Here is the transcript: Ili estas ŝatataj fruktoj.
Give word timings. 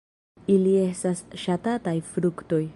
Ili 0.53 0.71
estas 0.85 1.21
ŝatataj 1.45 1.97
fruktoj. 2.13 2.63